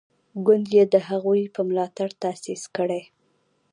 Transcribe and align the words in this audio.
ګوند 0.45 0.67
یې 0.77 0.83
د 0.93 0.95
هغوی 1.09 1.41
په 1.55 1.61
ملاتړ 1.69 2.09
تاسیس 2.23 2.63
کړی. 2.75 3.01